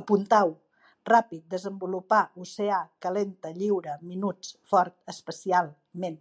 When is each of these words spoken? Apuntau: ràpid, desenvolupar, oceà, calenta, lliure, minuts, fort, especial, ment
Apuntau: 0.00 0.52
ràpid, 1.10 1.42
desenvolupar, 1.54 2.22
oceà, 2.44 2.78
calenta, 3.08 3.52
lliure, 3.60 3.98
minuts, 4.14 4.56
fort, 4.72 4.96
especial, 5.16 5.70
ment 6.06 6.18